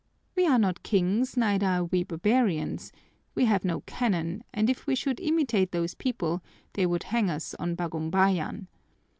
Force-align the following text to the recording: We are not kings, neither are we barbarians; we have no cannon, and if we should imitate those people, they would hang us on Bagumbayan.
We 0.35 0.47
are 0.47 0.57
not 0.57 0.81
kings, 0.81 1.37
neither 1.37 1.67
are 1.67 1.83
we 1.85 2.03
barbarians; 2.03 2.91
we 3.35 3.45
have 3.45 3.63
no 3.63 3.81
cannon, 3.81 4.43
and 4.51 4.67
if 4.67 4.87
we 4.87 4.95
should 4.95 5.19
imitate 5.19 5.71
those 5.73 5.93
people, 5.93 6.41
they 6.73 6.87
would 6.87 7.03
hang 7.03 7.29
us 7.29 7.53
on 7.59 7.75
Bagumbayan. 7.75 8.65